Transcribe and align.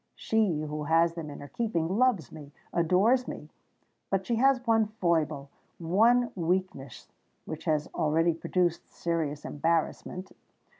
She, 0.15 0.61
who 0.61 0.85
has 0.85 1.13
them 1.13 1.29
in 1.29 1.41
her 1.41 1.47
keeping, 1.47 1.87
loves 1.99 2.31
me—adores 2.31 3.27
me: 3.27 3.49
but 4.09 4.25
she 4.25 4.37
has 4.37 4.65
one 4.65 4.87
foible—one 4.87 6.31
weakness 6.33 7.11
which 7.45 7.65
has 7.65 7.87
already 7.93 8.33
produced 8.33 8.91
serious 8.91 9.45
embarrassment. 9.45 10.31